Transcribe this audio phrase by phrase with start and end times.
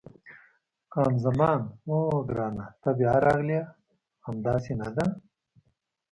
[0.91, 3.59] خان زمان: اوه، ګرانه ته بیا راغلې!
[4.25, 5.05] همداسې نه ده؟